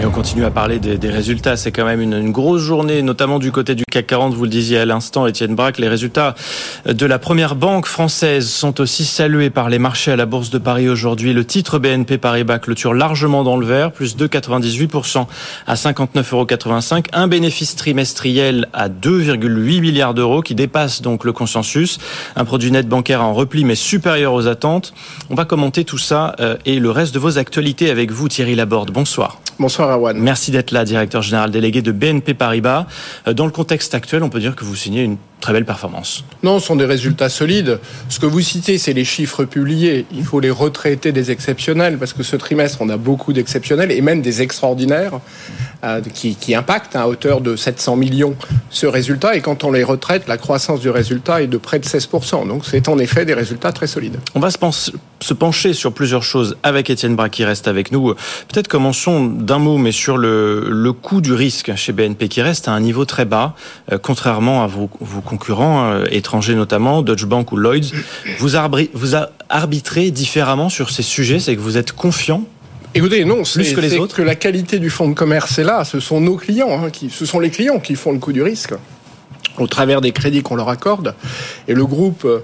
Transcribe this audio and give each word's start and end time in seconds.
Et 0.00 0.06
on 0.06 0.12
continue 0.12 0.44
à 0.44 0.50
parler 0.52 0.78
des, 0.78 1.10
résultats. 1.10 1.56
C'est 1.56 1.72
quand 1.72 1.84
même 1.84 2.00
une, 2.00 2.30
grosse 2.30 2.62
journée, 2.62 3.02
notamment 3.02 3.40
du 3.40 3.50
côté 3.50 3.74
du 3.74 3.82
CAC 3.90 4.06
40. 4.06 4.32
Vous 4.32 4.44
le 4.44 4.48
disiez 4.48 4.78
à 4.78 4.84
l'instant, 4.84 5.26
Étienne 5.26 5.56
Braque. 5.56 5.78
Les 5.78 5.88
résultats 5.88 6.36
de 6.86 7.04
la 7.04 7.18
première 7.18 7.56
banque 7.56 7.86
française 7.86 8.48
sont 8.48 8.80
aussi 8.80 9.04
salués 9.04 9.50
par 9.50 9.68
les 9.68 9.80
marchés 9.80 10.12
à 10.12 10.16
la 10.16 10.24
Bourse 10.24 10.50
de 10.50 10.58
Paris 10.58 10.88
aujourd'hui. 10.88 11.32
Le 11.32 11.44
titre 11.44 11.80
BNP 11.80 12.16
Paribas 12.18 12.60
clôture 12.60 12.94
largement 12.94 13.42
dans 13.42 13.56
le 13.56 13.66
vert, 13.66 13.90
plus 13.90 14.14
de 14.14 14.28
2,98% 14.28 15.26
à 15.66 15.74
59,85 15.74 16.94
euros. 16.94 17.02
Un 17.12 17.26
bénéfice 17.26 17.74
trimestriel 17.74 18.68
à 18.72 18.88
2,8 18.88 19.80
milliards 19.80 20.14
d'euros 20.14 20.42
qui 20.42 20.54
dépasse 20.54 21.02
donc 21.02 21.24
le 21.24 21.32
consensus. 21.32 21.98
Un 22.36 22.44
produit 22.44 22.70
net 22.70 22.86
bancaire 22.88 23.24
en 23.24 23.34
repli 23.34 23.64
mais 23.64 23.74
supérieur 23.74 24.32
aux 24.34 24.46
attentes. 24.46 24.94
On 25.28 25.34
va 25.34 25.44
commenter 25.44 25.84
tout 25.84 25.98
ça 25.98 26.36
euh, 26.38 26.56
et 26.66 26.78
le 26.78 26.92
reste 26.92 27.14
de 27.14 27.18
vos 27.18 27.36
actualités 27.36 27.90
avec 27.90 28.12
vous, 28.12 28.28
Thierry 28.28 28.54
Laborde. 28.54 28.92
Bonsoir. 28.92 29.40
Bonsoir 29.60 29.90
Awan. 29.90 30.16
Merci 30.16 30.52
d'être 30.52 30.70
là, 30.70 30.84
directeur 30.84 31.20
général 31.20 31.50
délégué 31.50 31.82
de 31.82 31.90
BNP 31.90 32.34
Paribas. 32.34 32.86
Euh, 33.26 33.32
dans 33.32 33.44
le 33.44 33.50
contexte 33.50 33.92
actuel, 33.92 34.22
on 34.22 34.28
peut 34.28 34.38
dire 34.38 34.54
que 34.54 34.64
vous 34.64 34.76
signez 34.76 35.02
une 35.02 35.16
très 35.40 35.52
belle 35.52 35.64
performance. 35.64 36.24
Non, 36.42 36.58
ce 36.58 36.66
sont 36.66 36.76
des 36.76 36.84
résultats 36.84 37.28
solides. 37.28 37.78
Ce 38.08 38.18
que 38.18 38.26
vous 38.26 38.40
citez, 38.40 38.78
c'est 38.78 38.92
les 38.92 39.04
chiffres 39.04 39.44
publiés. 39.44 40.06
Il 40.12 40.24
faut 40.24 40.40
les 40.40 40.50
retraiter 40.50 41.12
des 41.12 41.30
exceptionnels 41.30 41.98
parce 41.98 42.12
que 42.12 42.22
ce 42.22 42.36
trimestre, 42.36 42.78
on 42.80 42.88
a 42.88 42.96
beaucoup 42.96 43.32
d'exceptionnels 43.32 43.92
et 43.92 44.00
même 44.00 44.20
des 44.20 44.42
extraordinaires 44.42 45.20
euh, 45.84 46.00
qui, 46.12 46.34
qui, 46.34 46.54
impactent 46.56 46.96
à 46.96 47.08
hauteur 47.08 47.40
de 47.40 47.54
700 47.54 47.96
millions 47.96 48.34
ce 48.68 48.86
résultat. 48.86 49.36
Et 49.36 49.40
quand 49.40 49.62
on 49.62 49.70
les 49.70 49.84
retraite, 49.84 50.26
la 50.26 50.36
croissance 50.36 50.80
du 50.80 50.90
résultat 50.90 51.42
est 51.42 51.46
de 51.46 51.56
près 51.56 51.78
de 51.78 51.84
16%. 51.84 52.48
Donc 52.48 52.64
c'est 52.64 52.88
en 52.88 52.98
effet 52.98 53.24
des 53.24 53.34
résultats 53.34 53.72
très 53.72 53.86
solides. 53.86 54.18
On 54.34 54.40
va 54.40 54.50
se, 54.50 54.58
se 55.20 55.34
pencher 55.34 55.74
sur 55.74 55.92
plusieurs 55.92 56.24
choses 56.24 56.56
avec 56.64 56.90
Étienne 56.90 57.14
Braque 57.14 57.32
qui 57.32 57.44
reste 57.44 57.68
avec 57.68 57.92
nous. 57.92 58.14
Peut-être 58.48 58.66
commençons 58.66 59.26
d'un 59.26 59.58
mot, 59.58 59.78
mais 59.78 59.92
sur 59.92 60.16
le, 60.16 60.68
le 60.68 60.92
coût 60.92 61.20
du 61.20 61.32
risque 61.32 61.74
chez 61.76 61.92
BNP 61.92 62.28
qui 62.28 62.42
reste 62.42 62.66
à 62.66 62.72
un 62.72 62.80
niveau 62.80 63.04
très 63.04 63.24
bas, 63.24 63.54
euh, 63.92 63.98
contrairement 63.98 64.64
à 64.64 64.66
vos, 64.66 64.90
vos 65.00 65.20
concurrents 65.28 65.90
euh, 65.90 66.04
étrangers 66.10 66.54
notamment, 66.54 67.02
Deutsche 67.02 67.26
Bank 67.26 67.52
ou 67.52 67.56
Lloyds. 67.56 67.92
Vous, 68.38 68.48
vous 68.94 69.14
arbitrez 69.50 70.10
différemment 70.10 70.70
sur 70.70 70.90
ces 70.90 71.02
sujets, 71.02 71.38
c'est 71.38 71.54
que 71.54 71.60
vous 71.60 71.76
êtes 71.76 71.92
confiant 71.92 72.44
Écoutez, 72.94 73.26
non, 73.26 73.42
plus 73.42 73.74
que 73.74 73.80
les 73.80 73.98
autres. 73.98 74.16
que 74.16 74.22
la 74.22 74.34
qualité 74.34 74.78
du 74.78 74.88
fonds 74.88 75.08
de 75.08 75.14
commerce 75.14 75.58
est 75.58 75.64
là. 75.64 75.84
Ce 75.84 76.00
sont 76.00 76.22
nos 76.22 76.36
clients, 76.36 76.82
hein, 76.82 76.90
qui, 76.90 77.10
ce 77.10 77.26
sont 77.26 77.38
les 77.38 77.50
clients 77.50 77.78
qui 77.78 77.94
font 77.94 78.12
le 78.12 78.18
coût 78.18 78.32
du 78.32 78.42
risque 78.42 78.72
au 79.58 79.66
travers 79.66 80.00
des 80.00 80.12
crédits 80.12 80.42
qu'on 80.42 80.56
leur 80.56 80.70
accorde. 80.70 81.14
Et 81.68 81.74
le 81.74 81.84
groupe, 81.84 82.24
euh, 82.24 82.38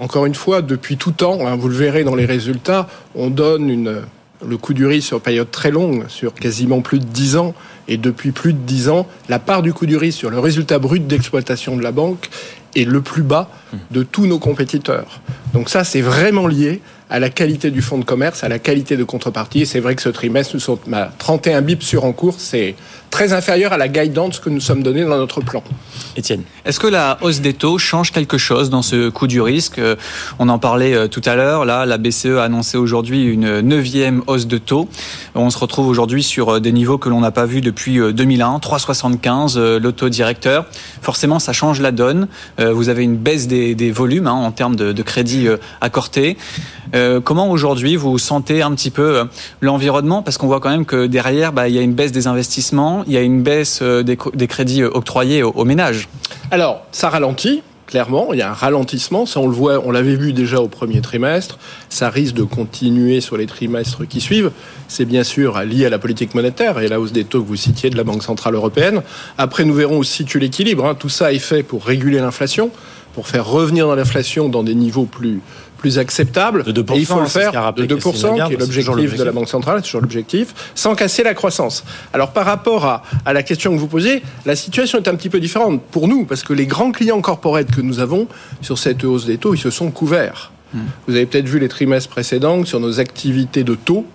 encore 0.00 0.24
une 0.24 0.34
fois, 0.34 0.62
depuis 0.62 0.96
tout 0.96 1.12
temps, 1.12 1.46
hein, 1.46 1.56
vous 1.56 1.68
le 1.68 1.74
verrez 1.74 2.04
dans 2.04 2.14
les 2.14 2.24
résultats, 2.24 2.88
on 3.14 3.28
donne 3.28 3.68
une, 3.68 4.00
le 4.46 4.56
coût 4.56 4.74
du 4.74 4.86
risque 4.86 5.08
sur 5.08 5.20
période 5.20 5.50
très 5.50 5.70
longue, 5.70 6.04
sur 6.08 6.34
quasiment 6.34 6.80
plus 6.80 6.98
de 6.98 7.04
10 7.04 7.36
ans, 7.36 7.54
et 7.88 7.96
depuis 7.96 8.32
plus 8.32 8.52
de 8.52 8.58
10 8.58 8.88
ans, 8.88 9.06
la 9.28 9.38
part 9.38 9.62
du 9.62 9.72
coût 9.72 9.86
du 9.86 9.96
risque 9.96 10.18
sur 10.18 10.30
le 10.30 10.38
résultat 10.38 10.78
brut 10.78 11.06
d'exploitation 11.06 11.76
de 11.76 11.82
la 11.82 11.92
banque 11.92 12.28
est 12.74 12.84
le 12.84 13.00
plus 13.00 13.22
bas 13.22 13.50
de 13.90 14.02
tous 14.02 14.26
nos 14.26 14.38
compétiteurs. 14.38 15.20
Donc 15.52 15.68
ça, 15.68 15.84
c'est 15.84 16.00
vraiment 16.00 16.46
lié 16.46 16.80
à 17.12 17.18
la 17.18 17.28
qualité 17.28 17.70
du 17.70 17.82
fonds 17.82 17.98
de 17.98 18.06
commerce, 18.06 18.42
à 18.42 18.48
la 18.48 18.58
qualité 18.58 18.96
de 18.96 19.04
contrepartie. 19.04 19.60
Et 19.60 19.64
c'est 19.66 19.80
vrai 19.80 19.94
que 19.94 20.00
ce 20.00 20.08
trimestre, 20.08 20.54
nous 20.54 20.60
sommes 20.60 20.78
à 20.94 21.12
31 21.18 21.60
bips 21.60 21.82
sur 21.82 22.06
en 22.06 22.12
cours. 22.12 22.36
C'est 22.38 22.74
très 23.10 23.34
inférieur 23.34 23.74
à 23.74 23.76
la 23.76 23.88
guidance 23.88 24.40
que 24.40 24.48
nous 24.48 24.60
sommes 24.60 24.82
donnée 24.82 25.04
dans 25.04 25.18
notre 25.18 25.42
plan. 25.42 25.62
Étienne. 26.16 26.42
Est-ce 26.64 26.80
que 26.80 26.86
la 26.86 27.18
hausse 27.20 27.40
des 27.40 27.52
taux 27.52 27.76
change 27.76 28.12
quelque 28.12 28.38
chose 28.38 28.70
dans 28.70 28.80
ce 28.80 29.10
coût 29.10 29.26
du 29.26 29.42
risque? 29.42 29.78
On 30.38 30.48
en 30.48 30.58
parlait 30.58 30.94
euh, 30.94 31.06
tout 31.06 31.20
à 31.26 31.36
l'heure. 31.36 31.66
Là, 31.66 31.84
la 31.84 31.98
BCE 31.98 32.38
a 32.38 32.44
annoncé 32.44 32.78
aujourd'hui 32.78 33.24
une 33.24 33.60
neuvième 33.60 34.22
hausse 34.26 34.46
de 34.46 34.56
taux. 34.56 34.88
On 35.34 35.50
se 35.50 35.58
retrouve 35.58 35.88
aujourd'hui 35.88 36.22
sur 36.22 36.48
euh, 36.48 36.60
des 36.60 36.72
niveaux 36.72 36.96
que 36.96 37.10
l'on 37.10 37.20
n'a 37.20 37.30
pas 37.30 37.44
vus 37.44 37.60
depuis 37.60 37.98
2001, 37.98 38.56
3,75 38.56 39.76
le 39.76 39.92
taux 39.92 40.08
directeur. 40.08 40.64
Forcément, 41.02 41.38
ça 41.38 41.52
change 41.52 41.80
la 41.80 41.92
donne. 41.92 42.28
Euh, 42.58 42.72
vous 42.72 42.88
avez 42.88 43.02
une 43.04 43.16
baisse 43.16 43.46
des, 43.46 43.90
volumes 43.90 44.26
hein, 44.26 44.32
en 44.32 44.52
termes 44.52 44.76
de, 44.76 44.92
de 44.92 45.02
crédit 45.02 45.46
accordé. 45.82 46.38
Comment 47.24 47.50
aujourd'hui 47.50 47.96
vous 47.96 48.18
sentez 48.18 48.62
un 48.62 48.72
petit 48.72 48.90
peu 48.90 49.24
l'environnement? 49.60 50.22
Parce 50.22 50.38
qu'on 50.38 50.46
voit 50.46 50.60
quand 50.60 50.70
même 50.70 50.86
que 50.86 51.06
derrière, 51.06 51.52
bah, 51.52 51.68
il 51.68 51.74
y 51.74 51.78
a 51.78 51.82
une 51.82 51.94
baisse 51.94 52.12
des 52.12 52.26
investissements 52.26 52.52
il 53.06 53.12
y 53.12 53.16
a 53.16 53.20
une 53.20 53.42
baisse 53.42 53.80
euh, 53.82 54.02
des, 54.02 54.46
crédits 54.46 54.82
euh, 54.82 54.90
octroyés 54.92 55.42
aux, 55.42 55.64
ménages. 55.64 56.08
Alors, 56.50 56.82
ça 56.92 57.08
ralentit 57.08 57.62
clairement, 57.86 58.32
il 58.32 58.38
y 58.38 58.42
a 58.42 58.48
un 58.48 58.54
ralentissement, 58.54 59.26
ça 59.26 59.38
on 59.38 59.46
le 59.46 59.52
voit, 59.52 59.82
on 59.84 59.90
l'avait 59.90 60.14
vu 60.16 60.32
déjà 60.32 60.60
au 60.60 60.68
premier 60.68 61.02
trimestre, 61.02 61.58
ça 61.90 62.08
risque 62.08 62.34
de 62.34 62.42
continuer 62.42 63.20
sur 63.20 63.36
les 63.36 63.44
trimestres 63.44 64.08
qui 64.08 64.22
suivent. 64.22 64.50
C'est 64.88 65.04
bien 65.04 65.24
sûr 65.24 65.60
lié 65.60 65.84
à 65.84 65.90
la 65.90 65.98
politique 65.98 66.34
monétaire 66.34 66.80
et 66.80 66.88
la 66.88 66.98
hausse 66.98 67.12
des 67.12 67.24
taux 67.24 67.42
que 67.42 67.48
vous 67.48 67.56
citiez 67.56 67.90
de 67.90 67.98
la 67.98 68.04
Banque 68.04 68.22
centrale 68.22 68.54
européenne. 68.54 69.02
Après, 69.36 69.66
nous 69.66 69.74
verrons 69.74 69.98
où 69.98 70.04
se 70.04 70.12
situe 70.14 70.38
l'équilibre. 70.38 70.86
Hein. 70.86 70.94
Tout 70.94 71.10
ça 71.10 71.34
est 71.34 71.38
fait 71.38 71.62
pour 71.62 71.84
réguler 71.84 72.18
l'inflation, 72.18 72.70
pour 73.12 73.28
faire 73.28 73.46
revenir 73.46 73.86
dans 73.86 73.94
l'inflation 73.94 74.48
dans 74.48 74.62
des 74.62 74.74
niveaux 74.74 75.04
plus 75.04 75.40
plus 75.82 75.98
acceptable. 75.98 76.62
De 76.62 76.82
2%, 76.82 76.94
et 76.94 76.98
il 77.00 77.06
faut 77.06 77.20
le 77.20 77.26
faire 77.26 77.72
de 77.74 77.84
2%, 77.84 78.46
qui 78.46 78.54
est 78.54 78.56
l'objectif 78.56 79.16
de 79.16 79.24
la 79.24 79.32
Banque 79.32 79.48
centrale, 79.48 79.78
c'est 79.78 79.86
toujours 79.86 80.00
l'objectif, 80.00 80.54
sans 80.76 80.94
casser 80.94 81.24
la 81.24 81.34
croissance. 81.34 81.84
Alors 82.12 82.30
par 82.32 82.46
rapport 82.46 82.86
à, 82.86 83.02
à, 83.26 83.32
la 83.32 83.42
question 83.42 83.74
que 83.74 83.80
vous 83.80 83.88
posez, 83.88 84.22
la 84.46 84.54
situation 84.54 84.98
est 84.98 85.08
un 85.08 85.16
petit 85.16 85.28
peu 85.28 85.40
différente 85.40 85.82
pour 85.90 86.06
nous, 86.06 86.24
parce 86.24 86.44
que 86.44 86.52
les 86.52 86.66
grands 86.66 86.92
clients 86.92 87.20
corporate 87.20 87.68
que 87.70 87.80
nous 87.80 87.98
avons 87.98 88.28
sur 88.60 88.78
cette 88.78 89.02
hausse 89.02 89.26
des 89.26 89.38
taux, 89.38 89.54
ils 89.54 89.60
se 89.60 89.70
sont 89.70 89.90
couverts. 89.90 90.52
Hmm. 90.72 90.82
Vous 91.08 91.16
avez 91.16 91.26
peut-être 91.26 91.48
vu 91.48 91.58
les 91.58 91.68
trimestres 91.68 92.08
précédents 92.08 92.64
sur 92.64 92.78
nos 92.78 93.00
activités 93.00 93.64
de 93.64 93.74
taux 93.74 94.06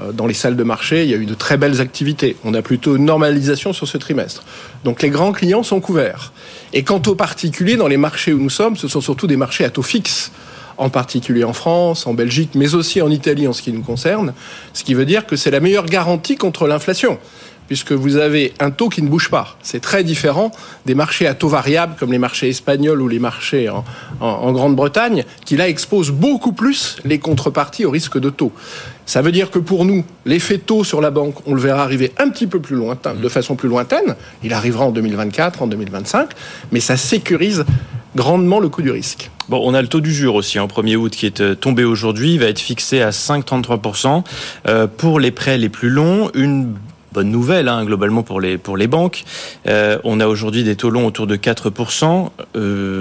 euh, 0.00 0.10
dans 0.10 0.26
les 0.26 0.34
salles 0.34 0.56
de 0.56 0.64
marché, 0.64 1.04
il 1.04 1.10
y 1.10 1.14
a 1.14 1.16
eu 1.16 1.26
de 1.26 1.34
très 1.34 1.56
belles 1.56 1.80
activités. 1.80 2.36
On 2.44 2.54
a 2.54 2.62
plutôt 2.62 2.96
une 2.96 3.04
normalisation 3.04 3.72
sur 3.72 3.86
ce 3.86 3.98
trimestre. 3.98 4.42
Donc 4.82 5.02
les 5.02 5.10
grands 5.10 5.32
clients 5.32 5.62
sont 5.62 5.80
couverts. 5.80 6.32
Et 6.72 6.82
quant 6.82 7.00
aux 7.06 7.14
particuliers, 7.14 7.76
dans 7.76 7.86
les 7.86 7.96
marchés 7.96 8.32
où 8.32 8.40
nous 8.40 8.50
sommes, 8.50 8.76
ce 8.76 8.88
sont 8.88 9.00
surtout 9.00 9.28
des 9.28 9.36
marchés 9.36 9.64
à 9.64 9.70
taux 9.70 9.82
fixe 9.82 10.32
en 10.78 10.90
particulier 10.90 11.44
en 11.44 11.52
France, 11.52 12.06
en 12.06 12.14
Belgique, 12.14 12.50
mais 12.54 12.74
aussi 12.74 13.02
en 13.02 13.10
Italie 13.10 13.46
en 13.46 13.52
ce 13.52 13.62
qui 13.62 13.72
nous 13.72 13.82
concerne, 13.82 14.34
ce 14.72 14.84
qui 14.84 14.94
veut 14.94 15.06
dire 15.06 15.26
que 15.26 15.36
c'est 15.36 15.50
la 15.50 15.60
meilleure 15.60 15.86
garantie 15.86 16.36
contre 16.36 16.66
l'inflation 16.66 17.18
puisque 17.66 17.92
vous 17.92 18.16
avez 18.16 18.52
un 18.60 18.70
taux 18.70 18.88
qui 18.88 19.02
ne 19.02 19.08
bouge 19.08 19.30
pas. 19.30 19.56
C'est 19.62 19.80
très 19.80 20.04
différent 20.04 20.50
des 20.86 20.94
marchés 20.94 21.26
à 21.26 21.34
taux 21.34 21.48
variable 21.48 21.94
comme 21.98 22.12
les 22.12 22.18
marchés 22.18 22.48
espagnols 22.48 23.00
ou 23.00 23.08
les 23.08 23.18
marchés 23.18 23.68
en, 24.20 24.52
Grande-Bretagne, 24.52 25.24
qui 25.44 25.56
là 25.56 25.68
exposent 25.68 26.10
beaucoup 26.10 26.52
plus 26.52 26.96
les 27.04 27.18
contreparties 27.18 27.84
au 27.84 27.90
risque 27.90 28.18
de 28.18 28.30
taux. 28.30 28.52
Ça 29.06 29.22
veut 29.22 29.32
dire 29.32 29.50
que 29.50 29.58
pour 29.58 29.84
nous, 29.84 30.04
l'effet 30.24 30.58
taux 30.58 30.84
sur 30.84 31.00
la 31.00 31.10
banque, 31.10 31.36
on 31.46 31.54
le 31.54 31.60
verra 31.60 31.82
arriver 31.82 32.12
un 32.18 32.30
petit 32.30 32.46
peu 32.46 32.60
plus 32.60 32.76
lointain, 32.76 33.14
de 33.14 33.28
façon 33.28 33.54
plus 33.54 33.68
lointaine. 33.68 34.16
Il 34.42 34.52
arrivera 34.52 34.86
en 34.86 34.90
2024, 34.90 35.62
en 35.62 35.66
2025, 35.66 36.30
mais 36.72 36.80
ça 36.80 36.96
sécurise 36.96 37.64
grandement 38.16 38.60
le 38.60 38.68
coût 38.68 38.82
du 38.82 38.90
risque. 38.90 39.30
Bon, 39.48 39.60
on 39.62 39.74
a 39.74 39.82
le 39.82 39.88
taux 39.88 40.00
d'usure 40.00 40.34
aussi 40.34 40.58
en 40.58 40.66
1er 40.66 40.96
août 40.96 41.12
qui 41.14 41.26
est 41.26 41.40
euh, 41.40 41.54
tombé 41.54 41.84
aujourd'hui, 41.84 42.34
il 42.34 42.40
va 42.40 42.46
être 42.46 42.60
fixé 42.60 43.02
à 43.02 43.10
5,33%. 43.10 44.22
Euh, 44.66 44.86
pour 44.86 45.20
les 45.20 45.30
prêts 45.30 45.58
les 45.58 45.68
plus 45.68 45.90
longs, 45.90 46.30
une 46.34 46.74
bonne 47.12 47.30
nouvelle 47.30 47.68
hein, 47.68 47.84
globalement 47.84 48.22
pour 48.22 48.40
les, 48.40 48.58
pour 48.58 48.76
les 48.76 48.86
banques. 48.86 49.24
Euh, 49.68 49.98
on 50.04 50.18
a 50.20 50.26
aujourd'hui 50.26 50.64
des 50.64 50.76
taux 50.76 50.90
longs 50.90 51.06
autour 51.06 51.26
de 51.26 51.36
4%. 51.36 52.30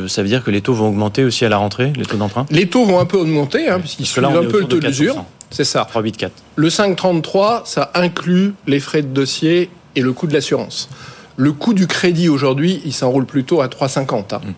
ça 0.08 0.22
veut 0.22 0.28
dire 0.28 0.44
que 0.44 0.52
les 0.52 0.62
taux 0.62 0.74
vont 0.74 0.90
augmenter 0.90 1.24
aussi 1.24 1.46
à 1.46 1.50
la 1.50 1.58
rentrée, 1.58 1.94
les 1.96 2.06
taux 2.06 2.18
d'emprunt? 2.18 2.46
Les 2.52 2.68
taux 2.68 2.86
vont 2.86 3.00
un 3.00 3.06
peu 3.06 3.18
augmenter, 3.18 3.70
hein, 3.70 3.80
puisqu'ils 3.80 4.06
suivent 4.06 4.26
un 4.26 4.44
peu 4.44 4.60
le 4.60 4.68
taux 4.68 4.80
d'usure. 4.80 5.24
C'est 5.50 5.64
ça. 5.64 5.88
3,84. 5.94 6.30
Le 6.56 6.68
5,33, 6.68 7.62
ça 7.66 7.92
inclut 7.94 8.56
les 8.66 8.80
frais 8.80 9.04
de 9.04 9.08
dossier 9.08 9.70
et 9.96 10.02
le 10.02 10.12
coût 10.12 10.28
de 10.28 10.34
l'assurance. 10.34 10.90
Le 11.38 11.52
coût 11.52 11.74
du 11.74 11.88
crédit 11.88 12.30
aujourd'hui, 12.30 12.82
il 12.86 12.94
s'enroule 12.94 13.26
plutôt 13.26 13.62
à 13.62 13.68
3,50. 13.68 14.36
Hein. 14.36 14.42
Mmh. 14.44 14.52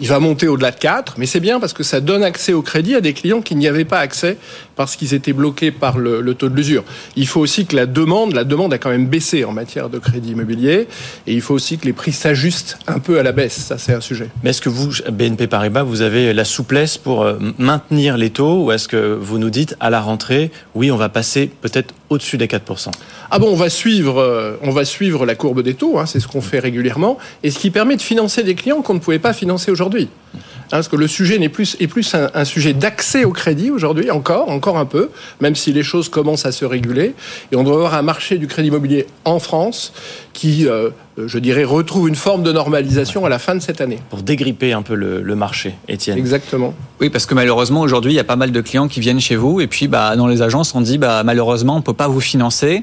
Il 0.00 0.08
va 0.08 0.18
monter 0.18 0.48
au-delà 0.48 0.70
de 0.70 0.78
4, 0.78 1.14
mais 1.18 1.26
c'est 1.26 1.40
bien 1.40 1.60
parce 1.60 1.72
que 1.72 1.82
ça 1.82 2.00
donne 2.00 2.24
accès 2.24 2.52
au 2.52 2.62
crédit 2.62 2.94
à 2.94 3.00
des 3.00 3.12
clients 3.12 3.40
qui 3.40 3.54
n'y 3.54 3.68
avaient 3.68 3.84
pas 3.84 3.98
accès 3.98 4.36
parce 4.74 4.96
qu'ils 4.96 5.14
étaient 5.14 5.32
bloqués 5.32 5.70
par 5.70 5.98
le, 5.98 6.34
taux 6.34 6.48
de 6.48 6.56
l'usure. 6.56 6.82
Il 7.16 7.26
faut 7.26 7.40
aussi 7.40 7.66
que 7.66 7.76
la 7.76 7.86
demande, 7.86 8.32
la 8.32 8.44
demande 8.44 8.72
a 8.72 8.78
quand 8.78 8.90
même 8.90 9.06
baissé 9.06 9.44
en 9.44 9.52
matière 9.52 9.90
de 9.90 9.98
crédit 9.98 10.32
immobilier, 10.32 10.88
et 11.26 11.34
il 11.34 11.40
faut 11.40 11.54
aussi 11.54 11.78
que 11.78 11.84
les 11.84 11.92
prix 11.92 12.12
s'ajustent 12.12 12.78
un 12.86 12.98
peu 12.98 13.18
à 13.18 13.22
la 13.22 13.32
baisse. 13.32 13.56
Ça, 13.56 13.78
c'est 13.78 13.92
un 13.92 14.00
sujet. 14.00 14.28
Mais 14.42 14.50
est-ce 14.50 14.62
que 14.62 14.70
vous, 14.70 14.90
BNP 15.10 15.46
Paribas, 15.46 15.82
vous 15.82 16.02
avez 16.02 16.32
la 16.32 16.44
souplesse 16.44 16.96
pour 16.96 17.22
euh, 17.22 17.38
maintenir 17.58 18.16
les 18.16 18.30
taux, 18.30 18.64
ou 18.64 18.72
est-ce 18.72 18.88
que 18.88 19.14
vous 19.20 19.38
nous 19.38 19.50
dites 19.50 19.76
à 19.78 19.90
la 19.90 20.00
rentrée, 20.00 20.50
oui, 20.74 20.90
on 20.90 20.96
va 20.96 21.08
passer 21.10 21.50
peut-être 21.60 21.94
au-dessus 22.12 22.38
des 22.38 22.46
4% 22.46 22.90
Ah 23.30 23.38
bon, 23.38 23.48
on 23.48 23.56
va 23.56 23.70
suivre, 23.70 24.20
euh, 24.20 24.56
on 24.62 24.70
va 24.70 24.84
suivre 24.84 25.26
la 25.26 25.34
courbe 25.34 25.62
des 25.62 25.74
taux, 25.74 25.98
hein, 25.98 26.06
c'est 26.06 26.20
ce 26.20 26.28
qu'on 26.28 26.40
fait 26.40 26.58
régulièrement, 26.58 27.18
et 27.42 27.50
ce 27.50 27.58
qui 27.58 27.70
permet 27.70 27.96
de 27.96 28.02
financer 28.02 28.42
des 28.42 28.54
clients 28.54 28.82
qu'on 28.82 28.94
ne 28.94 28.98
pouvait 28.98 29.18
pas 29.18 29.32
financer 29.32 29.70
aujourd'hui. 29.70 30.08
Hein, 30.34 30.38
parce 30.78 30.88
que 30.88 30.96
le 30.96 31.06
sujet 31.06 31.38
n'est 31.38 31.50
plus, 31.50 31.76
est 31.80 31.86
plus 31.86 32.14
un, 32.14 32.44
sujet 32.44 32.72
d'accès 32.72 33.24
au 33.24 33.32
crédit 33.32 33.70
aujourd'hui, 33.70 34.10
encore, 34.10 34.48
encore 34.48 34.78
un 34.78 34.86
peu, 34.86 35.10
même 35.40 35.54
si 35.54 35.72
les 35.72 35.82
choses 35.82 36.08
commencent 36.08 36.46
à 36.46 36.52
se 36.52 36.64
réguler. 36.64 37.14
Et 37.52 37.56
on 37.56 37.62
doit 37.62 37.74
avoir 37.74 37.94
un 37.94 38.02
marché 38.02 38.38
du 38.38 38.46
crédit 38.46 38.68
immobilier 38.68 39.06
en 39.26 39.38
France 39.38 39.92
qui, 40.32 40.66
euh, 40.66 40.88
je 41.18 41.38
dirais, 41.38 41.64
retrouve 41.64 42.08
une 42.08 42.14
forme 42.14 42.42
de 42.42 42.52
normalisation 42.52 43.26
à 43.26 43.28
la 43.28 43.38
fin 43.38 43.54
de 43.54 43.60
cette 43.60 43.80
année. 43.80 43.98
Pour 44.10 44.22
dégripper 44.22 44.72
un 44.72 44.82
peu 44.82 44.94
le, 44.94 45.34
marché, 45.36 45.74
Étienne. 45.88 46.18
Exactement. 46.18 46.74
Oui, 47.00 47.10
parce 47.10 47.26
que 47.26 47.34
malheureusement, 47.34 47.80
aujourd'hui, 47.80 48.12
il 48.12 48.16
y 48.16 48.20
a 48.20 48.24
pas 48.24 48.36
mal 48.36 48.52
de 48.52 48.60
clients 48.60 48.88
qui 48.88 49.00
viennent 49.00 49.20
chez 49.20 49.36
vous 49.36 49.60
et 49.60 49.66
puis 49.66 49.88
bah, 49.88 50.14
dans 50.16 50.26
les 50.26 50.42
agences, 50.42 50.74
on 50.74 50.80
dit 50.80 50.98
bah, 50.98 51.22
malheureusement, 51.24 51.74
on 51.74 51.78
ne 51.78 51.82
peut 51.82 51.92
pas 51.92 52.08
vous 52.08 52.20
financer. 52.20 52.82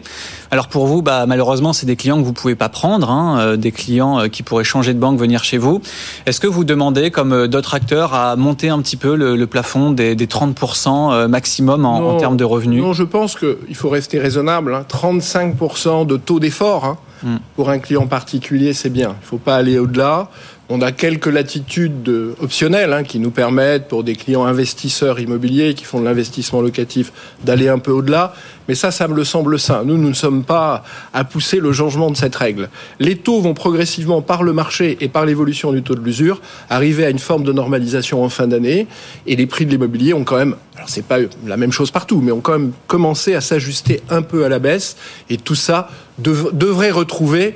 Alors 0.52 0.68
pour 0.68 0.88
vous, 0.88 1.02
bah, 1.02 1.26
malheureusement, 1.26 1.74
c'est 1.74 1.86
des 1.86 1.96
clients 1.96 2.18
que 2.18 2.24
vous 2.24 2.32
ne 2.32 2.36
pouvez 2.36 2.56
pas 2.56 2.70
prendre, 2.70 3.10
hein, 3.10 3.40
euh, 3.40 3.56
des 3.56 3.72
clients 3.72 4.20
euh, 4.20 4.28
qui 4.28 4.44
pourraient 4.44 4.64
changer 4.64 4.94
de 4.94 5.00
banque, 5.00 5.20
venir 5.20 5.44
chez 5.44 5.58
vous. 5.58 5.82
Est-ce 6.26 6.40
que 6.40 6.48
vous 6.48 6.64
demandez, 6.64 7.12
comme 7.12 7.48
d'autres 7.48 7.74
acteurs, 7.76 8.14
à 8.14 8.36
monter 8.36 8.70
un 8.70 8.82
petit 8.82 8.98
peu 8.98 9.16
le, 9.16 9.48
plafond 9.48 9.92
des, 9.92 10.16
30% 10.16 11.28
maximum 11.28 11.86
en, 11.86 12.18
termes 12.18 12.38
de 12.38 12.44
revenus? 12.44 12.82
Non, 12.82 12.94
je 12.94 13.04
pense 13.04 13.36
qu'il 13.36 13.76
faut 13.76 13.90
rester 13.90 14.20
raisonnable. 14.20 14.86
35% 14.90 16.02
hein. 16.02 16.06
de 16.06 16.18
taux 16.18 16.40
d'effort. 16.40 16.86
Hein. 16.86 16.98
Mm. 17.24 17.38
Pour 17.56 17.70
un 17.70 17.80
client 17.80 18.08
particulier, 18.08 18.74
c'est 18.74 18.90
bien. 18.90 19.16
Il 19.20 19.24
ne 19.24 19.28
faut 19.28 19.38
pas 19.38 19.56
aller 19.56 19.78
au-delà. 19.80 20.30
On 20.72 20.82
a 20.82 20.92
quelques 20.92 21.26
latitudes 21.26 22.12
optionnelles 22.40 22.94
hein, 22.94 23.04
qui 23.04 23.18
nous 23.18 23.32
permettent, 23.32 23.88
pour 23.88 24.04
des 24.04 24.16
clients 24.16 24.46
investisseurs 24.46 25.20
immobiliers 25.20 25.74
qui 25.74 25.84
font 25.84 26.00
de 26.00 26.06
l'investissement 26.06 26.62
locatif, 26.62 27.12
d'aller 27.44 27.70
un 27.70 27.80
peu 27.80 27.92
au-delà. 27.92 28.36
Mais 28.68 28.76
ça, 28.76 28.92
ça 28.92 29.08
me 29.08 29.24
semble 29.24 29.58
sain. 29.58 29.82
Nous, 29.84 29.98
nous 29.98 30.10
ne 30.10 30.14
sommes 30.14 30.44
pas 30.44 30.84
à 31.12 31.24
pousser 31.24 31.60
le 31.60 31.74
changement 31.74 32.12
de 32.12 32.16
cette 32.16 32.36
règle. 32.36 32.70
Les 33.00 33.16
taux 33.16 33.42
vont 33.42 33.56
progressivement, 33.56 34.22
par 34.22 34.44
le 34.44 34.54
marché 34.54 34.96
et 35.02 35.08
par 35.08 35.26
l'évolution 35.26 35.72
du 35.72 35.82
taux 35.82 35.96
de 35.96 36.02
l'usure, 36.02 36.40
arriver 36.70 37.04
à 37.04 37.10
une 37.10 37.18
forme 37.18 37.44
de 37.44 37.52
normalisation 37.52 38.24
en 38.24 38.30
fin 38.30 38.46
d'année. 38.46 38.86
Et 39.26 39.36
les 39.36 39.48
prix 39.48 39.66
de 39.66 39.72
l'immobilier 39.72 40.14
ont 40.14 40.24
quand 40.24 40.38
même, 40.38 40.56
c'est 40.90 41.06
pas 41.06 41.18
la 41.46 41.58
même 41.58 41.72
chose 41.72 41.92
partout, 41.92 42.22
mais 42.22 42.32
ont 42.32 42.42
quand 42.42 42.58
même 42.58 42.72
commencé 42.88 43.36
à 43.36 43.42
s'ajuster 43.42 44.02
un 44.10 44.22
peu 44.22 44.46
à 44.46 44.50
la 44.50 44.60
baisse. 44.60 44.98
Et 45.30 45.38
tout 45.38 45.56
ça 45.56 45.90
devrait 46.18 46.92
retrouver 46.92 47.56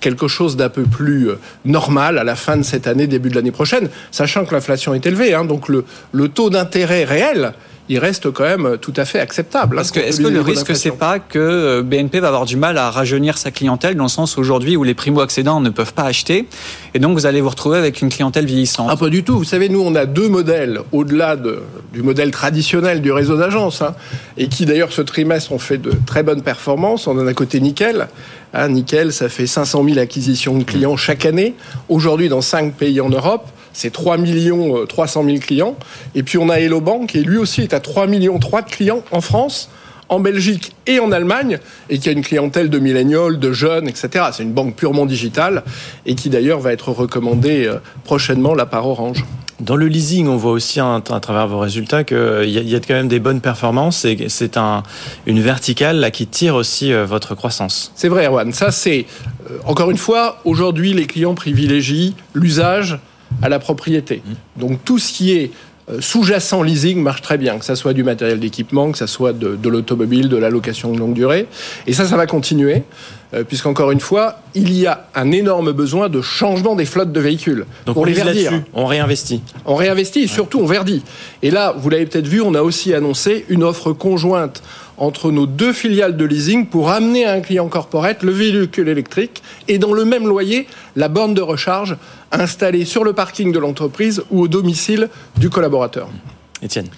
quelque 0.00 0.28
chose 0.28 0.56
d'un 0.56 0.68
peu 0.68 0.82
plus 0.82 1.30
euh, 1.30 1.38
normal 1.64 2.18
à 2.18 2.24
la 2.24 2.34
fin 2.34 2.56
de 2.56 2.62
cette 2.62 2.88
année, 2.88 3.06
début 3.06 3.30
de 3.30 3.36
l'année 3.36 3.52
prochaine, 3.52 3.88
sachant 4.10 4.44
que 4.44 4.52
l'inflation 4.52 4.94
est 4.94 5.06
élevée. 5.06 5.32
Hein, 5.32 5.44
donc 5.44 5.68
le, 5.68 5.84
le 6.10 6.28
taux 6.28 6.50
d'intérêt 6.50 7.04
réel 7.04 7.54
il 7.92 7.98
reste 7.98 8.30
quand 8.30 8.44
même 8.44 8.78
tout 8.80 8.94
à 8.96 9.04
fait 9.04 9.20
acceptable. 9.20 9.78
Hein, 9.78 9.82
est-ce 9.82 10.20
que 10.20 10.28
le 10.28 10.40
risque, 10.40 10.74
c'est 10.74 10.92
pas 10.92 11.18
que 11.18 11.38
euh, 11.38 11.82
BNP 11.82 12.20
va 12.20 12.28
avoir 12.28 12.46
du 12.46 12.56
mal 12.56 12.78
à 12.78 12.90
rajeunir 12.90 13.36
sa 13.36 13.50
clientèle 13.50 13.96
dans 13.96 14.04
le 14.04 14.08
sens 14.08 14.38
aujourd'hui 14.38 14.76
où 14.76 14.82
les 14.82 14.94
primo-accédants 14.94 15.60
ne 15.60 15.68
peuvent 15.68 15.92
pas 15.92 16.04
acheter 16.04 16.48
et 16.94 16.98
donc 16.98 17.12
vous 17.12 17.26
allez 17.26 17.42
vous 17.42 17.50
retrouver 17.50 17.76
avec 17.76 18.00
une 18.00 18.08
clientèle 18.08 18.46
vieillissante? 18.46 18.88
Ah, 18.90 18.96
pas 18.96 19.10
du 19.10 19.24
tout. 19.24 19.36
Vous 19.36 19.44
savez, 19.44 19.68
nous, 19.68 19.82
on 19.82 19.94
a 19.94 20.06
deux 20.06 20.28
modèles 20.28 20.80
au-delà 20.90 21.36
du 21.36 22.02
modèle 22.02 22.30
traditionnel 22.30 23.02
du 23.02 23.12
réseau 23.12 23.36
d'agence 23.36 23.82
hein, 23.82 23.94
et 24.38 24.48
qui 24.48 24.64
d'ailleurs 24.64 24.92
ce 24.92 25.02
trimestre 25.02 25.52
ont 25.52 25.58
fait 25.58 25.78
de 25.78 25.92
très 26.06 26.22
bonnes 26.22 26.42
performances. 26.42 27.06
On 27.06 27.18
en 27.18 27.26
a 27.26 27.34
côté 27.34 27.60
Nickel. 27.60 28.08
Hein, 28.54 28.68
Nickel, 28.68 29.12
ça 29.12 29.28
fait 29.28 29.46
500 29.46 29.84
000 29.84 29.98
acquisitions 29.98 30.56
de 30.56 30.64
clients 30.64 30.96
chaque 30.96 31.26
année. 31.26 31.54
Aujourd'hui, 31.90 32.30
dans 32.30 32.40
cinq 32.40 32.72
pays 32.74 33.02
en 33.02 33.10
Europe 33.10 33.46
c'est 33.72 33.92
3 33.92 34.18
millions 34.18 34.86
300 34.86 35.24
000 35.24 35.38
clients. 35.38 35.76
Et 36.14 36.22
puis 36.22 36.38
on 36.38 36.48
a 36.48 36.58
Hello 36.58 36.80
Bank, 36.80 37.14
et 37.14 37.22
lui 37.22 37.38
aussi 37.38 37.62
est 37.62 37.74
à 37.74 37.80
3 37.80 38.06
millions 38.06 38.38
3 38.38 38.62
de 38.62 38.70
clients 38.70 39.02
en 39.10 39.20
France, 39.20 39.68
en 40.08 40.20
Belgique 40.20 40.76
et 40.86 41.00
en 41.00 41.10
Allemagne, 41.10 41.58
et 41.88 41.98
qui 41.98 42.08
a 42.08 42.12
une 42.12 42.22
clientèle 42.22 42.68
de 42.68 42.78
millénials, 42.78 43.38
de 43.38 43.52
jeunes, 43.52 43.88
etc. 43.88 44.26
C'est 44.32 44.42
une 44.42 44.52
banque 44.52 44.76
purement 44.76 45.06
digitale, 45.06 45.62
et 46.04 46.14
qui 46.14 46.28
d'ailleurs 46.28 46.60
va 46.60 46.72
être 46.72 46.90
recommandée 46.90 47.66
euh, 47.66 47.78
prochainement 48.04 48.54
là 48.54 48.66
par 48.66 48.86
Orange. 48.86 49.24
Dans 49.60 49.76
le 49.76 49.86
leasing, 49.86 50.26
on 50.26 50.36
voit 50.36 50.50
aussi 50.52 50.80
à, 50.80 51.00
travers 51.00 51.46
vos 51.46 51.60
résultats 51.60 52.02
qu'il 52.02 52.44
y, 52.46 52.58
y, 52.58 52.74
a 52.74 52.80
quand 52.80 52.94
même 52.94 53.06
des 53.06 53.20
bonnes 53.20 53.40
performances 53.40 54.04
et 54.04 54.26
c'est 54.28 54.56
un, 54.56 54.82
une 55.24 55.40
verticale 55.40 55.98
là, 55.98 56.10
qui 56.10 56.26
tire 56.26 56.56
aussi 56.56 56.92
euh, 56.92 57.06
votre 57.06 57.36
croissance. 57.36 57.92
C'est 57.94 58.08
vrai, 58.08 58.26
Erwan. 58.26 58.52
Ça, 58.52 58.72
c'est 58.72 59.06
euh, 59.48 59.58
encore 59.64 59.90
une 59.92 59.98
fois, 59.98 60.40
aujourd'hui, 60.44 60.94
les 60.94 61.06
clients 61.06 61.34
privilégient 61.34 62.16
l'usage 62.34 62.98
à 63.40 63.48
la 63.48 63.58
propriété. 63.58 64.22
Donc 64.56 64.84
tout 64.84 64.98
ce 64.98 65.12
qui 65.12 65.32
est 65.32 65.50
euh, 65.90 66.00
sous-jacent 66.00 66.62
leasing 66.62 67.02
marche 67.02 67.22
très 67.22 67.38
bien, 67.38 67.58
que 67.58 67.64
ça 67.64 67.74
soit 67.74 67.92
du 67.92 68.04
matériel 68.04 68.38
d'équipement, 68.38 68.92
que 68.92 68.98
ça 68.98 69.08
soit 69.08 69.32
de, 69.32 69.68
l'automobile, 69.68 70.28
de 70.28 70.36
la 70.36 70.48
location 70.48 70.92
de 70.92 70.98
longue 70.98 71.14
durée. 71.14 71.46
Et 71.88 71.92
ça, 71.92 72.04
ça 72.06 72.16
va 72.16 72.26
continuer, 72.26 72.84
euh, 73.34 73.42
puisqu'encore 73.42 73.90
une 73.90 73.98
fois, 73.98 74.36
il 74.54 74.72
y 74.72 74.86
a 74.86 75.08
un 75.16 75.32
énorme 75.32 75.72
besoin 75.72 76.08
de 76.08 76.20
changement 76.20 76.76
des 76.76 76.84
flottes 76.84 77.10
de 77.10 77.18
véhicules. 77.18 77.66
Donc 77.86 77.94
pour 77.94 78.04
on 78.04 78.06
les 78.06 78.12
verdir. 78.12 78.62
On 78.74 78.86
réinvestit. 78.86 79.42
On 79.64 79.74
réinvestit 79.74 80.20
et 80.20 80.26
surtout 80.28 80.60
on 80.60 80.66
verdit. 80.66 81.02
Et 81.42 81.50
là, 81.50 81.74
vous 81.76 81.90
l'avez 81.90 82.06
peut-être 82.06 82.28
vu, 82.28 82.40
on 82.40 82.54
a 82.54 82.62
aussi 82.62 82.94
annoncé 82.94 83.44
une 83.48 83.64
offre 83.64 83.92
conjointe 83.92 84.62
entre 84.98 85.30
nos 85.30 85.46
deux 85.46 85.72
filiales 85.72 86.16
de 86.16 86.24
leasing 86.24 86.66
pour 86.66 86.90
amener 86.90 87.24
à 87.24 87.32
un 87.32 87.40
client 87.40 87.68
corporate 87.68 88.22
le 88.22 88.32
véhicule 88.32 88.88
électrique 88.88 89.42
et 89.68 89.78
dans 89.78 89.92
le 89.92 90.04
même 90.04 90.26
loyer 90.26 90.66
la 90.96 91.08
borne 91.08 91.34
de 91.34 91.42
recharge 91.42 91.96
installée 92.30 92.84
sur 92.84 93.04
le 93.04 93.12
parking 93.12 93.52
de 93.52 93.58
l'entreprise 93.58 94.22
ou 94.30 94.42
au 94.42 94.48
domicile 94.48 95.08
du 95.36 95.50
collaborateur. 95.50 96.08
Étienne. 96.62 96.88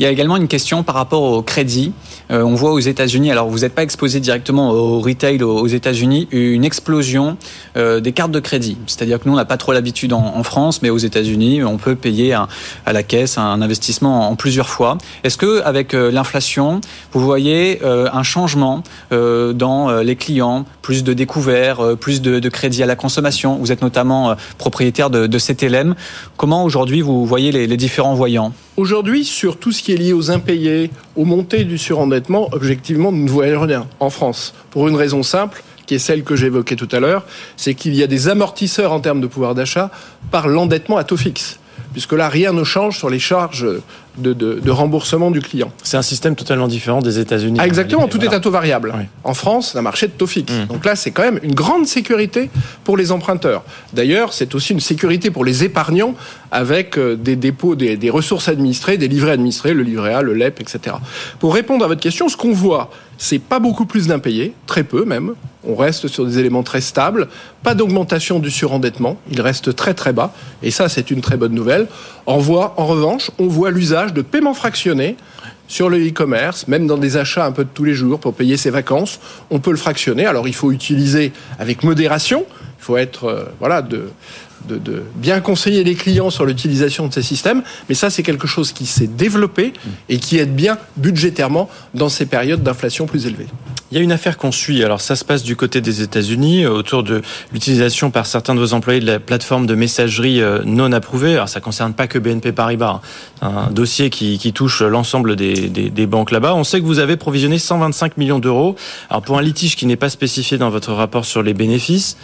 Il 0.00 0.04
y 0.04 0.06
a 0.06 0.10
également 0.10 0.38
une 0.38 0.48
question 0.48 0.82
par 0.82 0.94
rapport 0.94 1.20
au 1.20 1.42
crédit. 1.42 1.92
Euh, 2.30 2.42
on 2.42 2.54
voit 2.54 2.72
aux 2.72 2.78
États-Unis, 2.78 3.30
alors 3.30 3.50
vous 3.50 3.58
n'êtes 3.58 3.74
pas 3.74 3.82
exposé 3.82 4.18
directement 4.18 4.70
au 4.70 4.98
retail 4.98 5.42
aux 5.42 5.66
États-Unis, 5.66 6.26
une 6.30 6.64
explosion 6.64 7.36
euh, 7.76 8.00
des 8.00 8.12
cartes 8.12 8.30
de 8.30 8.40
crédit. 8.40 8.78
C'est-à-dire 8.86 9.20
que 9.20 9.28
nous, 9.28 9.34
on 9.34 9.36
n'a 9.36 9.44
pas 9.44 9.58
trop 9.58 9.74
l'habitude 9.74 10.14
en, 10.14 10.42
France, 10.42 10.80
mais 10.80 10.88
aux 10.88 10.96
États-Unis, 10.96 11.62
on 11.64 11.76
peut 11.76 11.96
payer 11.96 12.32
à 12.32 12.48
la 12.94 13.02
caisse 13.02 13.36
un 13.36 13.60
investissement 13.60 14.30
en 14.30 14.36
plusieurs 14.36 14.70
fois. 14.70 14.96
Est-ce 15.22 15.36
que 15.36 15.62
avec 15.64 15.92
euh, 15.92 16.10
l'inflation, 16.10 16.80
vous 17.12 17.20
voyez 17.20 17.80
un 17.84 18.22
changement 18.22 18.82
dans 19.10 20.00
les 20.02 20.16
clients, 20.16 20.64
plus 20.80 21.04
de 21.04 21.12
découverts, 21.12 21.96
plus 22.00 22.22
de, 22.22 22.48
crédit 22.48 22.82
à 22.82 22.86
la 22.86 22.96
consommation? 22.96 23.56
Vous 23.56 23.70
êtes 23.70 23.82
notamment 23.82 24.34
propriétaire 24.56 25.10
de, 25.10 25.38
CTLM. 25.38 25.94
Comment 26.38 26.64
aujourd'hui 26.64 27.02
vous 27.02 27.26
voyez 27.26 27.52
les, 27.52 27.66
les 27.66 27.76
différents 27.76 28.14
voyants? 28.14 28.54
Aujourd'hui, 28.80 29.26
sur 29.26 29.58
tout 29.58 29.72
ce 29.72 29.82
qui 29.82 29.92
est 29.92 29.96
lié 29.98 30.14
aux 30.14 30.30
impayés, 30.30 30.90
aux 31.14 31.26
montées 31.26 31.64
du 31.64 31.76
surendettement, 31.76 32.48
objectivement, 32.52 33.12
nous 33.12 33.24
ne 33.24 33.28
voyons 33.28 33.60
rien 33.60 33.86
en 34.00 34.08
France. 34.08 34.54
Pour 34.70 34.88
une 34.88 34.96
raison 34.96 35.22
simple, 35.22 35.62
qui 35.84 35.96
est 35.96 35.98
celle 35.98 36.24
que 36.24 36.34
j'évoquais 36.34 36.76
tout 36.76 36.88
à 36.90 36.98
l'heure, 36.98 37.26
c'est 37.58 37.74
qu'il 37.74 37.94
y 37.94 38.02
a 38.02 38.06
des 38.06 38.28
amortisseurs 38.30 38.92
en 38.92 39.00
termes 39.00 39.20
de 39.20 39.26
pouvoir 39.26 39.54
d'achat 39.54 39.90
par 40.30 40.48
l'endettement 40.48 40.96
à 40.96 41.04
taux 41.04 41.18
fixe 41.18 41.60
puisque 41.92 42.12
là, 42.12 42.28
rien 42.28 42.52
ne 42.52 42.64
change 42.64 42.98
sur 42.98 43.10
les 43.10 43.18
charges 43.18 43.66
de, 44.18 44.70
remboursement 44.70 45.30
du 45.30 45.40
client. 45.40 45.70
C'est 45.82 45.96
un 45.96 46.02
système 46.02 46.36
totalement 46.36 46.68
différent 46.68 47.00
des 47.00 47.18
États-Unis. 47.18 47.58
Ah, 47.60 47.66
exactement, 47.66 48.08
tout 48.08 48.22
est 48.24 48.32
à 48.32 48.40
taux 48.40 48.50
variable. 48.50 48.94
En 49.24 49.34
France, 49.34 49.70
c'est 49.72 49.78
un 49.78 49.82
marché 49.82 50.06
de 50.06 50.12
taux 50.12 50.26
fixe. 50.26 50.52
Mmh. 50.52 50.66
Donc 50.66 50.84
là, 50.84 50.96
c'est 50.96 51.10
quand 51.10 51.22
même 51.22 51.40
une 51.42 51.54
grande 51.54 51.86
sécurité 51.86 52.50
pour 52.84 52.96
les 52.96 53.12
emprunteurs. 53.12 53.62
D'ailleurs, 53.92 54.32
c'est 54.32 54.54
aussi 54.54 54.72
une 54.72 54.80
sécurité 54.80 55.30
pour 55.30 55.44
les 55.44 55.64
épargnants 55.64 56.14
avec 56.50 56.98
euh, 56.98 57.16
des 57.16 57.36
dépôts, 57.36 57.74
des, 57.74 57.96
des 57.96 58.10
ressources 58.10 58.48
administrées, 58.48 58.98
des 58.98 59.08
livrets 59.08 59.32
administrés, 59.32 59.74
le 59.74 59.82
livret 59.82 60.14
A, 60.14 60.22
le 60.22 60.34
LEP, 60.34 60.60
etc. 60.60 60.96
Pour 61.38 61.54
répondre 61.54 61.84
à 61.84 61.88
votre 61.88 62.00
question, 62.00 62.28
ce 62.28 62.36
qu'on 62.36 62.52
voit, 62.52 62.90
c'est 63.20 63.38
pas 63.38 63.58
beaucoup 63.58 63.84
plus 63.84 64.06
d'impayés, 64.06 64.54
très 64.66 64.82
peu 64.82 65.04
même. 65.04 65.34
On 65.62 65.76
reste 65.76 66.08
sur 66.08 66.24
des 66.24 66.38
éléments 66.38 66.62
très 66.62 66.80
stables, 66.80 67.28
pas 67.62 67.74
d'augmentation 67.74 68.38
du 68.38 68.50
surendettement, 68.50 69.18
il 69.30 69.42
reste 69.42 69.76
très 69.76 69.92
très 69.92 70.14
bas, 70.14 70.32
et 70.62 70.70
ça 70.70 70.88
c'est 70.88 71.10
une 71.10 71.20
très 71.20 71.36
bonne 71.36 71.52
nouvelle. 71.52 71.86
En, 72.24 72.38
voit, 72.38 72.72
en 72.78 72.86
revanche, 72.86 73.30
on 73.38 73.46
voit 73.46 73.70
l'usage 73.70 73.99
de 74.08 74.22
paiements 74.22 74.54
fractionnés 74.54 75.16
sur 75.68 75.88
le 75.88 75.98
e-commerce, 75.98 76.66
même 76.66 76.86
dans 76.86 76.98
des 76.98 77.16
achats 77.16 77.46
un 77.46 77.52
peu 77.52 77.64
de 77.64 77.70
tous 77.72 77.84
les 77.84 77.94
jours 77.94 78.18
pour 78.18 78.34
payer 78.34 78.56
ses 78.56 78.70
vacances, 78.70 79.20
on 79.50 79.60
peut 79.60 79.70
le 79.70 79.76
fractionner. 79.76 80.26
Alors 80.26 80.48
il 80.48 80.54
faut 80.54 80.72
utiliser 80.72 81.32
avec 81.58 81.84
modération, 81.84 82.44
il 82.48 82.84
faut 82.84 82.96
être 82.96 83.24
euh, 83.24 83.44
voilà 83.60 83.80
de, 83.82 84.10
de, 84.68 85.02
bien 85.16 85.40
conseiller 85.40 85.84
les 85.84 85.94
clients 85.94 86.30
sur 86.30 86.44
l'utilisation 86.44 87.08
de 87.08 87.12
ces 87.12 87.22
systèmes, 87.22 87.62
mais 87.88 87.94
ça 87.94 88.10
c'est 88.10 88.22
quelque 88.22 88.46
chose 88.46 88.72
qui 88.72 88.86
s'est 88.86 89.06
développé 89.06 89.72
et 90.08 90.18
qui 90.18 90.38
aide 90.38 90.54
bien 90.54 90.78
budgétairement 90.96 91.68
dans 91.94 92.08
ces 92.08 92.26
périodes 92.26 92.62
d'inflation 92.62 93.06
plus 93.06 93.26
élevées. 93.26 93.46
Il 93.90 93.98
y 93.98 94.00
a 94.00 94.04
une 94.04 94.12
affaire 94.12 94.38
qu'on 94.38 94.52
suit. 94.52 94.84
Alors, 94.84 95.00
ça 95.00 95.16
se 95.16 95.24
passe 95.24 95.42
du 95.42 95.56
côté 95.56 95.80
des 95.80 96.00
États-Unis 96.00 96.64
autour 96.64 97.02
de 97.02 97.22
l'utilisation 97.52 98.12
par 98.12 98.24
certains 98.24 98.54
de 98.54 98.60
vos 98.60 98.72
employés 98.72 99.00
de 99.00 99.06
la 99.06 99.18
plateforme 99.18 99.66
de 99.66 99.74
messagerie 99.74 100.40
euh, 100.40 100.62
non 100.64 100.92
approuvée. 100.92 101.32
Alors, 101.32 101.48
ça 101.48 101.60
concerne 101.60 101.92
pas 101.92 102.06
que 102.06 102.20
BNP 102.20 102.52
Paribas. 102.52 103.00
Hein. 103.42 103.66
Un 103.66 103.70
dossier 103.72 104.08
qui, 104.08 104.52
touche 104.52 104.82
l'ensemble 104.82 105.34
des, 105.34 106.06
banques 106.06 106.30
là-bas. 106.30 106.54
On 106.54 106.62
sait 106.62 106.80
que 106.80 106.84
vous 106.84 107.00
avez 107.00 107.16
provisionné 107.16 107.58
125 107.58 108.16
millions 108.16 108.38
d'euros. 108.38 108.76
Alors, 109.08 109.22
pour 109.22 109.38
un 109.38 109.42
litige 109.42 109.74
qui 109.74 109.86
n'est 109.86 109.96
pas 109.96 110.10
spécifié 110.10 110.56
dans 110.56 110.70
votre 110.70 110.92
rapport 110.92 111.24
sur 111.24 111.42
les 111.42 111.54
bénéfices, 111.54 112.16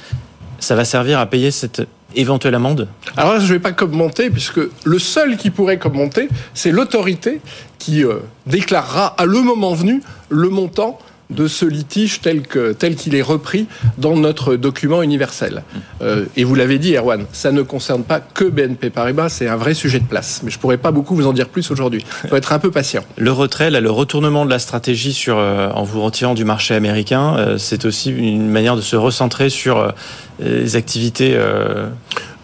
ça 0.61 0.77
va 0.77 0.85
servir 0.85 1.19
à 1.19 1.27
payer 1.27 1.51
cette 1.51 1.89
éventuelle 2.17 2.55
amende 2.55 2.89
Alors 3.17 3.35
là, 3.35 3.39
je 3.39 3.45
ne 3.45 3.53
vais 3.53 3.59
pas 3.59 3.73
commenter, 3.73 4.31
puisque 4.31 4.61
le 4.85 4.99
seul 4.99 5.37
qui 5.37 5.51
pourrait 5.51 5.79
commenter, 5.79 6.29
c'est 6.55 6.73
l'autorité 6.73 7.41
qui 7.79 8.05
euh, 8.05 8.17
déclarera 8.47 9.07
à 9.07 9.25
le 9.25 9.41
moment 9.41 9.75
venu 9.75 10.03
le 10.29 10.49
montant 10.49 10.99
de 11.31 11.49
ce 11.49 11.65
litige 11.65 12.21
tel 12.21 12.43
que 12.43 12.73
tel 12.73 12.95
qu'il 12.95 13.15
est 13.15 13.23
repris 13.23 13.67
dans 13.99 14.17
notre 14.17 14.57
document 14.57 15.03
universel. 15.03 15.63
Euh, 16.03 16.27
et 16.37 16.45
vous 16.45 16.55
l'avez 16.55 16.79
dit, 16.79 16.95
Erwan, 16.95 17.25
ça 17.33 17.53
ne 17.53 17.63
concerne 17.63 18.05
pas 18.05 18.21
que 18.21 18.45
BNP 18.45 18.91
Paribas, 18.91 19.29
c'est 19.29 19.49
un 19.49 19.57
vrai 19.57 19.75
sujet 19.75 19.99
de 19.99 20.05
place. 20.05 20.41
Mais 20.45 20.51
je 20.51 20.59
pourrais 20.59 20.77
pas 20.77 20.93
beaucoup 20.93 21.15
vous 21.15 21.27
en 21.27 21.33
dire 21.33 21.49
plus 21.49 21.71
aujourd'hui. 21.71 22.05
Il 22.25 22.31
faut 22.31 22.37
être 22.37 22.53
un 22.53 22.59
peu 22.59 22.71
patient. 22.71 23.03
Le 23.17 23.33
retrait, 23.33 23.71
là, 23.71 23.81
le 23.81 23.91
retournement 23.91 24.45
de 24.45 24.51
la 24.51 24.59
stratégie 24.59 25.13
sur 25.13 25.39
euh, 25.39 25.71
en 25.71 25.83
vous 25.83 26.03
retirant 26.03 26.35
du 26.35 26.45
marché 26.45 26.75
américain, 26.75 27.37
euh, 27.37 27.59
c'est 27.59 27.85
aussi 27.85 28.11
une 28.11 28.49
manière 28.49 28.77
de 28.77 28.81
se 28.81 28.97
recentrer 28.97 29.49
sur 29.49 29.93
les 30.39 30.77
activités. 30.77 31.37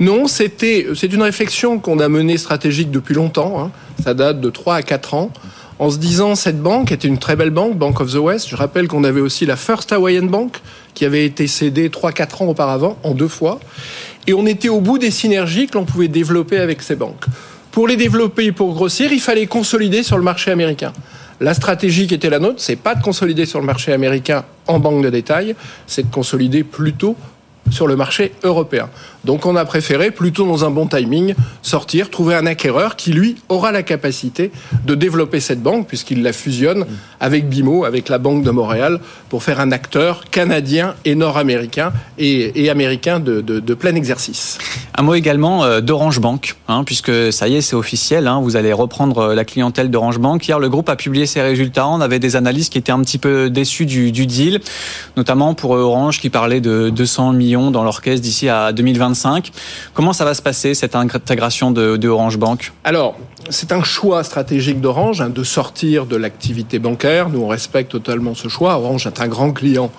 Non, 0.02 0.26
c'était 0.26 0.88
c'est 0.96 1.12
une 1.12 1.22
réflexion 1.22 1.78
qu'on 1.78 2.00
a 2.00 2.08
menée 2.08 2.36
stratégique 2.36 2.90
depuis 2.90 3.14
longtemps. 3.14 3.62
Hein. 3.62 3.70
Ça 4.02 4.14
date 4.14 4.40
de 4.40 4.50
3 4.50 4.74
à 4.74 4.82
4 4.82 5.14
ans 5.14 5.30
en 5.78 5.90
se 5.90 5.98
disant 5.98 6.34
cette 6.34 6.60
banque 6.60 6.90
était 6.90 7.06
une 7.06 7.18
très 7.18 7.36
belle 7.36 7.50
banque, 7.50 7.78
Bank 7.78 8.00
of 8.00 8.10
the 8.10 8.16
West. 8.16 8.48
Je 8.48 8.56
rappelle 8.56 8.88
qu'on 8.88 9.04
avait 9.04 9.20
aussi 9.20 9.46
la 9.46 9.54
First 9.54 9.92
Hawaiian 9.92 10.24
Bank 10.24 10.60
qui 10.94 11.04
avait 11.04 11.24
été 11.24 11.46
cédée 11.46 11.88
3-4 11.88 12.42
ans 12.42 12.46
auparavant, 12.48 12.98
en 13.04 13.14
deux 13.14 13.28
fois. 13.28 13.60
Et 14.26 14.34
on 14.34 14.44
était 14.44 14.68
au 14.68 14.80
bout 14.80 14.98
des 14.98 15.12
synergies 15.12 15.68
que 15.68 15.78
l'on 15.78 15.84
pouvait 15.84 16.08
développer 16.08 16.58
avec 16.58 16.82
ces 16.82 16.96
banques. 16.96 17.26
Pour 17.70 17.86
les 17.86 17.94
développer 17.94 18.46
et 18.46 18.52
pour 18.52 18.74
grossir, 18.74 19.12
il 19.12 19.20
fallait 19.20 19.46
consolider 19.46 20.02
sur 20.02 20.16
le 20.16 20.24
marché 20.24 20.50
américain. 20.50 20.92
La 21.40 21.54
stratégie 21.54 22.08
qui 22.08 22.14
était 22.14 22.28
la 22.28 22.40
nôtre, 22.40 22.58
c'est 22.58 22.74
pas 22.74 22.96
de 22.96 23.02
consolider 23.04 23.46
sur 23.46 23.60
le 23.60 23.66
marché 23.66 23.92
américain 23.92 24.44
en 24.66 24.80
banque 24.80 25.04
de 25.04 25.10
détail, 25.10 25.54
c'est 25.86 26.08
de 26.08 26.12
consolider 26.12 26.64
plutôt 26.64 27.14
sur 27.70 27.86
le 27.86 27.96
marché 27.96 28.32
européen. 28.42 28.88
Donc 29.24 29.46
on 29.46 29.54
a 29.56 29.64
préféré, 29.64 30.10
plutôt 30.10 30.46
dans 30.46 30.64
un 30.64 30.70
bon 30.70 30.86
timing, 30.86 31.34
sortir, 31.62 32.10
trouver 32.10 32.34
un 32.34 32.46
acquéreur 32.46 32.96
qui, 32.96 33.12
lui, 33.12 33.36
aura 33.48 33.70
la 33.70 33.82
capacité 33.82 34.50
de 34.84 34.94
développer 34.94 35.38
cette 35.40 35.62
banque, 35.62 35.86
puisqu'il 35.86 36.22
la 36.22 36.32
fusionne 36.32 36.86
avec 37.20 37.48
BIMO, 37.48 37.84
avec 37.84 38.08
la 38.08 38.18
Banque 38.18 38.42
de 38.42 38.50
Montréal, 38.50 39.00
pour 39.28 39.42
faire 39.42 39.60
un 39.60 39.70
acteur 39.70 40.24
canadien 40.30 40.94
et 41.04 41.14
nord-américain 41.14 41.92
et, 42.18 42.68
américain 42.68 43.20
de, 43.20 43.74
plein 43.74 43.94
exercice. 43.94 44.58
Un 44.96 45.02
mot 45.02 45.14
également 45.14 45.64
euh, 45.64 45.80
d'Orange 45.80 46.20
Bank, 46.20 46.56
hein, 46.68 46.84
puisque 46.84 47.32
ça 47.32 47.48
y 47.48 47.56
est, 47.56 47.60
c'est 47.62 47.76
officiel, 47.76 48.26
hein, 48.26 48.40
vous 48.42 48.56
allez 48.56 48.72
reprendre 48.72 49.18
euh, 49.18 49.34
la 49.34 49.44
clientèle 49.44 49.90
d'Orange 49.90 50.18
Bank. 50.18 50.46
Hier, 50.46 50.58
le 50.58 50.68
groupe 50.68 50.88
a 50.88 50.96
publié 50.96 51.24
ses 51.26 51.40
résultats. 51.40 51.88
On 51.88 52.00
avait 52.00 52.18
des 52.18 52.36
analystes 52.36 52.72
qui 52.72 52.78
étaient 52.78 52.92
un 52.92 53.00
petit 53.00 53.18
peu 53.18 53.48
déçus 53.48 53.86
du, 53.86 54.12
deal, 54.12 54.60
notamment 55.16 55.54
pour 55.54 55.70
Orange 55.70 56.20
qui 56.20 56.28
parlait 56.28 56.60
de 56.60 56.90
200 56.90 57.32
millions 57.32 57.70
dans 57.70 57.84
caisse 58.00 58.20
d'ici 58.20 58.48
à 58.48 58.72
2020 59.12 59.52
Comment 59.94 60.12
ça 60.12 60.24
va 60.24 60.34
se 60.34 60.42
passer, 60.42 60.74
cette 60.74 60.94
intégration 60.94 61.70
de, 61.70 62.08
Orange 62.08 62.38
Bank 62.38 62.72
Alors, 62.84 63.16
c'est 63.48 63.72
un 63.72 63.82
choix 63.82 64.24
stratégique 64.24 64.80
d'Orange 64.80 65.20
hein, 65.20 65.30
de 65.30 65.44
sortir 65.44 66.06
de 66.06 66.16
l'activité 66.16 66.78
bancaire. 66.78 67.28
Nous, 67.28 67.40
on 67.40 67.48
respecte 67.48 67.90
totalement 67.90 68.34
ce 68.34 68.48
choix. 68.48 68.76
Orange 68.76 69.06
est 69.06 69.20
un 69.20 69.28
grand 69.28 69.52
client 69.52 69.90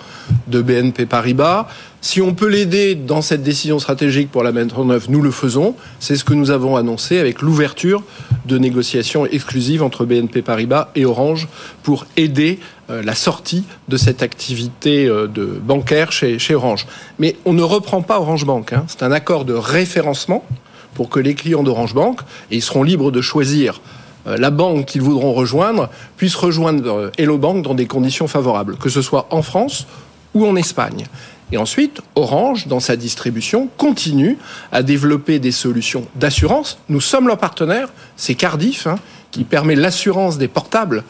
de 0.48 0.62
BNP 0.62 1.06
Paribas. 1.06 1.66
Si 2.00 2.20
on 2.20 2.34
peut 2.34 2.48
l'aider 2.48 2.94
dans 2.94 3.22
cette 3.22 3.42
décision 3.42 3.78
stratégique 3.78 4.30
pour 4.30 4.42
la 4.42 4.52
mettre 4.52 4.78
en 4.78 4.90
œuvre, 4.90 5.06
nous 5.08 5.22
le 5.22 5.30
faisons. 5.30 5.74
C'est 6.00 6.16
ce 6.16 6.24
que 6.24 6.34
nous 6.34 6.50
avons 6.50 6.76
annoncé 6.76 7.18
avec 7.18 7.40
l'ouverture 7.40 8.02
de 8.44 8.58
négociations 8.58 9.24
exclusives 9.24 9.82
entre 9.82 10.04
BNP 10.04 10.42
Paribas 10.42 10.90
et 10.96 11.06
Orange 11.06 11.48
pour 11.82 12.06
aider 12.18 12.58
la 12.88 13.14
sortie 13.14 13.64
de 13.88 13.96
cette 13.96 14.22
activité 14.22 15.06
euh, 15.06 15.26
de 15.26 15.44
bancaire 15.44 16.12
chez, 16.12 16.54
Orange. 16.54 16.86
Mais 17.18 17.36
on 17.44 17.52
ne 17.52 17.62
reprend 17.62 18.02
pas 18.02 18.18
Orange 18.18 18.44
Bank. 18.44 18.72
Hein. 18.72 18.84
C'est 18.88 19.02
un 19.02 19.12
accord 19.12 19.44
de 19.44 19.54
référencement 19.54 20.44
pour 20.94 21.08
que 21.08 21.18
les 21.18 21.34
clients 21.34 21.62
d'Orange 21.62 21.94
Bank, 21.94 22.20
et 22.50 22.56
ils 22.56 22.62
seront 22.62 22.82
libres 22.82 23.10
de 23.10 23.20
choisir 23.20 23.80
euh, 24.26 24.36
la 24.36 24.50
banque 24.50 24.86
qu'ils 24.86 25.02
voudront 25.02 25.32
rejoindre, 25.32 25.88
puissent 26.16 26.36
rejoindre 26.36 27.10
Hello 27.18 27.38
Bank 27.38 27.64
dans 27.64 27.74
des 27.74 27.86
conditions 27.86 28.28
favorables, 28.28 28.76
que 28.76 28.88
ce 28.88 29.02
soit 29.02 29.26
en 29.30 29.42
France 29.42 29.86
ou 30.34 30.46
en 30.46 30.56
Espagne. 30.56 31.06
Et 31.52 31.56
ensuite, 31.56 32.00
Orange, 32.14 32.66
dans 32.66 32.80
sa 32.80 32.96
distribution, 32.96 33.68
continue 33.76 34.38
à 34.72 34.82
développer 34.82 35.38
des 35.38 35.52
solutions 35.52 36.06
d'assurance. 36.16 36.78
Nous 36.88 37.00
sommes 37.00 37.28
leur 37.28 37.38
partenaire, 37.38 37.88
c'est 38.16 38.34
Cardiff, 38.34 38.86
hein, 38.86 38.98
qui 39.34 39.42
permet 39.42 39.74
l'assurance 39.74 40.38
des 40.38 40.46
portables, 40.46 41.02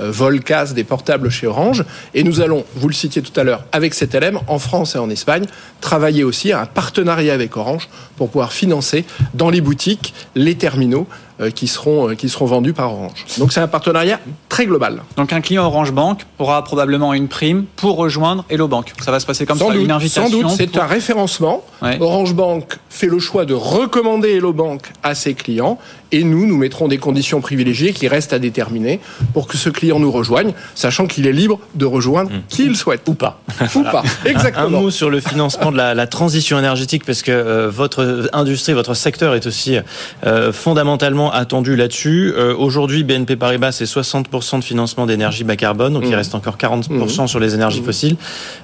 euh, 0.00 0.10
Volcas 0.10 0.72
des 0.74 0.82
portables 0.82 1.30
chez 1.30 1.46
Orange. 1.46 1.84
Et 2.12 2.24
nous 2.24 2.40
allons, 2.40 2.64
vous 2.74 2.88
le 2.88 2.94
citiez 2.94 3.22
tout 3.22 3.38
à 3.38 3.44
l'heure, 3.44 3.62
avec 3.70 3.94
CTLM, 3.94 4.40
en 4.48 4.58
France 4.58 4.96
et 4.96 4.98
en 4.98 5.08
Espagne, 5.10 5.44
travailler 5.80 6.24
aussi 6.24 6.50
à 6.50 6.62
un 6.62 6.66
partenariat 6.66 7.32
avec 7.32 7.56
Orange 7.56 7.88
pour 8.16 8.30
pouvoir 8.30 8.52
financer 8.52 9.04
dans 9.32 9.48
les 9.48 9.60
boutiques 9.60 10.12
les 10.34 10.56
terminaux 10.56 11.06
qui 11.50 11.68
seront, 11.68 12.10
euh, 12.10 12.14
qui 12.14 12.28
seront 12.28 12.46
vendus 12.46 12.72
par 12.72 12.92
Orange. 12.92 13.24
Donc 13.38 13.52
c'est 13.52 13.60
un 13.60 13.68
partenariat 13.68 14.20
très 14.48 14.66
global. 14.66 15.02
Donc 15.16 15.32
un 15.32 15.40
client 15.40 15.64
Orange 15.64 15.92
Bank 15.92 16.26
aura 16.38 16.64
probablement 16.64 17.14
une 17.14 17.28
prime 17.28 17.64
pour 17.76 17.96
rejoindre 17.96 18.44
Hello 18.50 18.68
Bank. 18.68 18.92
Ça 19.00 19.10
va 19.10 19.20
se 19.20 19.26
passer 19.26 19.46
comme 19.46 19.58
sans 19.58 19.68
ça, 19.68 19.74
doute, 19.74 19.84
une 19.84 19.90
invitation. 19.90 20.24
Sans 20.24 20.48
doute, 20.48 20.56
c'est 20.56 20.76
un 20.76 20.86
référencement. 20.86 21.64
Orange 22.00 22.34
Bank 22.34 22.78
fait 22.90 23.06
le 23.06 23.18
choix 23.18 23.44
de 23.44 23.54
recommander 23.54 24.30
Hello 24.30 24.52
Bank 24.52 24.82
à 25.02 25.14
ses 25.14 25.34
clients 25.34 25.78
et 26.10 26.24
nous, 26.24 26.46
nous 26.46 26.56
mettrons 26.56 26.88
des 26.88 26.98
conditions 26.98 27.40
privilégiées 27.40 27.92
qui 27.92 28.08
restent 28.08 28.32
à 28.32 28.38
déterminer 28.38 29.00
pour 29.34 29.46
que 29.46 29.56
ce 29.56 29.68
client 29.68 29.98
nous 29.98 30.10
rejoigne, 30.10 30.52
sachant 30.74 31.06
qu'il 31.06 31.26
est 31.26 31.32
libre 31.32 31.60
de 31.74 31.84
rejoindre 31.84 32.30
mmh. 32.30 32.42
qui 32.48 32.64
il 32.64 32.76
souhaite. 32.76 33.02
Ou 33.08 33.14
pas. 33.14 33.40
Ou 33.74 33.82
pas, 33.82 34.02
exactement. 34.24 34.78
Un 34.78 34.82
mot 34.82 34.90
sur 34.90 35.10
le 35.10 35.20
financement 35.20 35.70
de 35.70 35.76
la, 35.76 36.06
transition 36.06 36.58
énergétique, 36.58 37.04
parce 37.04 37.22
que 37.22 37.30
euh, 37.30 37.70
votre 37.70 38.30
industrie, 38.32 38.72
votre 38.72 38.94
secteur 38.94 39.34
est 39.34 39.46
aussi 39.46 39.76
euh, 40.24 40.52
fondamentalement 40.52 41.27
attendu 41.30 41.76
là-dessus. 41.76 42.32
Euh, 42.36 42.54
aujourd'hui, 42.56 43.04
BNP 43.04 43.36
Paribas, 43.36 43.72
c'est 43.72 43.84
60% 43.84 44.58
de 44.58 44.64
financement 44.64 45.06
d'énergie 45.06 45.44
bas 45.44 45.56
carbone, 45.56 45.92
donc 45.92 46.04
il 46.04 46.10
mmh. 46.10 46.14
reste 46.14 46.34
encore 46.34 46.56
40% 46.56 47.24
mmh. 47.24 47.26
sur 47.26 47.40
les 47.40 47.54
énergies 47.54 47.82
fossiles. 47.82 48.16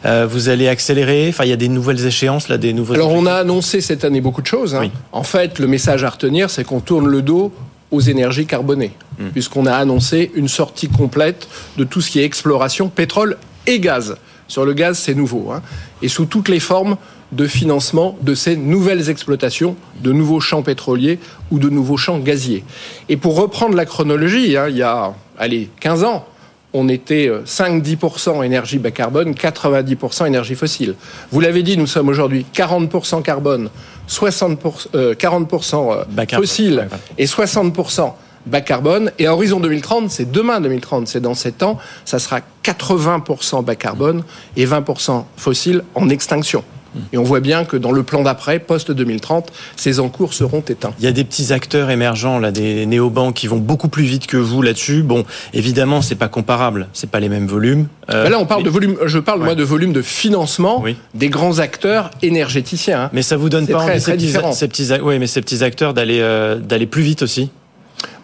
vous 0.05 0.49
allez 0.49 0.69
accélérer, 0.69 1.27
enfin 1.29 1.45
il 1.45 1.51
y 1.51 1.53
a 1.53 1.57
des 1.57 1.69
nouvelles 1.69 2.05
échéances, 2.07 2.49
là, 2.49 2.59
des 2.59 2.73
nouveaux... 2.73 2.95
Alors 2.95 3.13
on 3.13 3.27
a 3.27 3.35
annoncé 3.35 3.81
cette 3.81 4.05
année 4.05 4.21
beaucoup 4.21 4.43
de 4.43 4.47
choses. 4.47 4.75
Hein. 4.75 4.91
En 5.13 5.23
fait, 5.23 5.59
le 5.59 5.67
message 5.67 6.05
à 6.05 6.11
retenir, 6.11 6.51
c'est 6.51 6.65
qu'on 6.65 6.81
tourne 6.81 7.07
le 7.07 7.23
dos 7.23 7.53
aux 7.91 8.01
énergies 8.01 8.47
carbonées, 8.47 8.93
puisqu'on 9.33 9.67
a 9.67 9.75
annoncé 9.75 10.33
une 10.35 10.49
sortie 10.49 10.89
complète 10.89 11.49
de 11.77 11.85
tout 11.85 12.01
ce 12.01 12.11
qui 12.11 12.21
est 12.21 12.25
exploration, 12.25 12.89
pétrole 12.89 13.37
et 13.67 13.81
gaz. 13.81 14.17
Sur 14.49 14.65
le 14.65 14.73
gaz, 14.73 14.99
c'est 14.99 15.15
nouveau, 15.15 15.51
hein. 15.53 15.63
et 16.03 16.09
sous 16.09 16.27
toutes 16.27 16.49
les 16.49 16.61
formes 16.61 16.97
de 17.33 17.47
financement 17.47 18.17
de 18.23 18.35
ces 18.35 18.57
nouvelles 18.57 19.11
exploitations, 19.11 19.77
de 20.03 20.13
nouveaux 20.13 20.41
champs 20.41 20.63
pétroliers 20.63 21.19
ou 21.51 21.59
de 21.59 21.69
nouveaux 21.69 21.97
champs 21.97 22.19
gaziers. 22.19 22.65
Et 23.09 23.17
pour 23.17 23.37
reprendre 23.37 23.75
la 23.75 23.87
chronologie, 23.87 24.57
hein, 24.57 24.67
il 24.69 24.77
y 24.77 24.83
a 24.83 25.15
allez, 25.39 25.71
15 25.81 26.05
ans, 26.05 26.27
on 26.73 26.89
était 26.89 27.31
5-10% 27.47 28.41
euh, 28.41 28.43
énergie 28.43 28.79
bas 28.79 28.91
carbone, 28.91 29.33
90% 29.33 30.27
énergie 30.27 30.57
fossile. 30.57 30.95
Vous 31.31 31.41
l'avez 31.41 31.63
dit, 31.63 31.77
nous 31.77 31.87
sommes 31.87 32.09
aujourd'hui 32.09 32.45
40% 32.55 33.23
carbone, 33.23 33.71
60%, 34.09 35.15
40% 35.15 36.35
fossile 36.35 36.89
et 37.17 37.27
60% 37.27 38.13
bas 38.47 38.61
carbone. 38.61 39.11
Et 39.19 39.27
à 39.27 39.35
horizon 39.35 39.61
2030, 39.61 40.11
c'est 40.11 40.31
demain 40.31 40.61
2030, 40.61 41.09
c'est 41.09 41.21
dans 41.21 41.35
7 41.35 41.63
ans, 41.63 41.79
ça 42.05 42.19
sera 42.19 42.41
80% 42.65 43.65
bas 43.65 43.77
carbone 43.77 44.23
et 44.57 44.67
20% 44.67 45.25
fossile 45.37 45.83
en 45.95 46.09
extinction. 46.09 46.65
Et 47.13 47.19
on 47.19 47.23
voit 47.23 47.41
bien 47.41 47.65
que 47.65 47.77
dans 47.77 47.93
le 47.93 48.03
plan 48.03 48.23
d'après, 48.23 48.59
post-2030, 48.59 49.47
ces 49.77 50.01
encours 50.01 50.35
seront 50.35 50.61
éteints. 50.61 50.93
Il 50.99 51.05
y 51.05 51.09
a 51.09 51.13
des 51.13 51.25
petits 51.25 51.53
acteurs 51.53 51.91
émergents, 51.91 52.39
là, 52.39 52.51
des 52.51 52.87
néobanques 52.87 53.35
qui 53.35 53.47
vont 53.47 53.59
beaucoup 53.59 53.89
plus 53.89 54.05
vite 54.05 54.27
que 54.27 54.37
vous 54.37 54.63
là-dessus. 54.63 55.03
Bon, 55.03 55.25
évidemment, 55.53 56.03
c'est 56.03 56.15
pas 56.15 56.29
comparable, 56.29 56.89
c'est 56.93 57.11
pas 57.11 57.21
les 57.21 57.29
mêmes 57.29 57.47
volumes. 57.47 57.89
Euh, 58.11 58.29
là, 58.29 58.39
on 58.39 58.47
parle 58.47 58.63
de 58.63 58.71
volume. 58.71 58.97
Je 59.07 59.19
parle 59.19 59.43
moi 59.43 59.55
de 59.55 59.65
volume 59.65 59.93
de 59.93 60.03
financement 60.03 60.85
des 61.15 61.29
grands 61.29 61.59
acteurs 61.59 62.11
énergéticiens. 62.23 63.05
Hein. 63.05 63.11
Mais 63.13 63.23
ça 63.23 63.37
vous 63.37 63.49
donne 63.49 63.67
pas 63.67 63.79
envie 63.79 64.01
ces, 64.01 64.13
petits, 64.13 64.35
ces 64.53 64.69
petits, 64.69 64.89
oui, 65.03 65.19
mais 65.19 65.27
ces 65.27 65.41
petits 65.41 65.65
acteurs 65.65 65.95
d'aller 65.95 66.21
euh, 66.21 66.59
d'aller 66.59 66.87
plus 66.87 67.03
vite 67.03 67.23
aussi? 67.23 67.51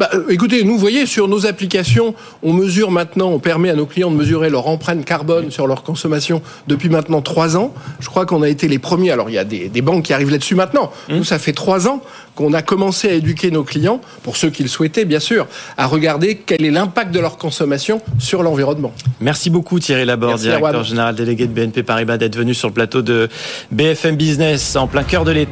Bah, 0.01 0.09
euh, 0.15 0.25
écoutez, 0.31 0.65
nous, 0.65 0.79
voyez, 0.79 1.05
sur 1.05 1.29
nos 1.29 1.45
applications, 1.45 2.15
on 2.43 2.55
mesure 2.55 2.91
maintenant, 2.91 3.29
on 3.29 3.39
permet 3.39 3.69
à 3.69 3.75
nos 3.75 3.85
clients 3.85 4.11
de 4.11 4.17
mesurer 4.17 4.49
leur 4.49 4.67
empreinte 4.67 5.05
carbone 5.05 5.51
sur 5.51 5.67
leur 5.67 5.83
consommation 5.83 6.41
depuis 6.67 6.89
maintenant 6.89 7.21
trois 7.21 7.59
ans. 7.59 7.75
Je 8.01 8.09
crois 8.09 8.25
qu'on 8.25 8.41
a 8.41 8.49
été 8.49 8.67
les 8.67 8.79
premiers. 8.79 9.11
Alors, 9.11 9.29
il 9.29 9.35
y 9.35 9.39
a 9.39 9.45
des, 9.45 9.83
banques 9.83 10.05
qui 10.07 10.15
arrivent 10.15 10.31
là-dessus 10.31 10.55
maintenant. 10.55 10.91
Mmh. 11.11 11.17
Nous, 11.17 11.25
ça 11.25 11.39
fait 11.39 11.53
trois 11.53 11.87
ans 11.87 12.03
qu'on 12.35 12.55
a 12.55 12.63
commencé 12.63 13.11
à 13.11 13.13
éduquer 13.13 13.51
nos 13.51 13.65
clients, 13.65 14.01
pour 14.23 14.39
ceux 14.39 14.49
qui 14.49 14.63
le 14.63 14.71
souhaitaient, 14.71 15.05
bien 15.05 15.21
sûr, 15.21 15.47
à 15.77 15.87
regarder 15.87 16.37
quel 16.47 16.65
est 16.65 16.71
l'impact 16.71 17.13
de 17.13 17.21
leur 17.21 17.37
consommation 17.37 18.01
sur 18.19 18.43
l'environnement. 18.43 18.95
Merci 19.21 19.51
beaucoup, 19.51 19.79
Thierry 19.79 20.07
Laborde, 20.07 20.41
directeur 20.41 20.85
général 20.85 21.15
délégué 21.15 21.47
de 21.47 21.53
BNP 21.53 21.83
Paribas, 21.83 22.17
d'être 22.17 22.37
venu 22.37 22.55
sur 22.55 22.69
le 22.69 22.75
plateau 22.75 23.03
de 23.03 23.29
BFM 23.71 24.17
Business 24.17 24.77
en 24.77 24.87
plein 24.87 25.03
cœur 25.03 25.25
de 25.25 25.33
l'été. 25.33 25.49